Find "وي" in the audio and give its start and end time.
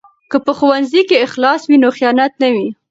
1.65-1.77, 2.53-2.67